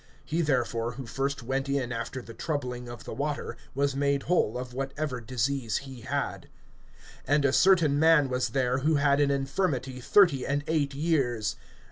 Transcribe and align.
He 0.25 0.41
therefore; 0.41 0.93
who 0.93 1.05
first 1.05 1.43
went 1.43 1.69
in 1.69 1.91
after 1.91 2.23
the 2.23 2.33
troubling 2.33 2.89
of 2.89 3.03
the 3.03 3.13
water, 3.13 3.55
was 3.75 3.95
made 3.95 4.23
whole 4.23 4.57
of 4.57 4.73
whatever 4.73 5.21
disease 5.21 5.77
he 5.85 6.01
had][5:4]. 6.07 6.45
(5)And 7.35 7.45
a 7.45 7.53
certain 7.53 7.99
man 7.99 8.27
was 8.27 8.49
there, 8.49 8.79
who 8.79 8.95
had 8.95 9.19
an 9.21 9.29
infirmity 9.29 9.99
thirty 10.01 10.43
and 10.43 10.63
eight 10.65 10.95
years. 10.95 11.55